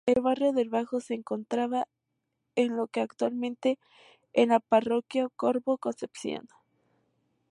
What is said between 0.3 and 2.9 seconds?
del Bajo se encontraba en lo